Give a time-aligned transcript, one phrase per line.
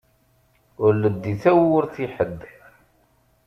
[0.83, 2.39] Ur leddi tawwurt i ḥedd!